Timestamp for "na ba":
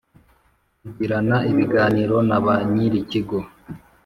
2.29-2.55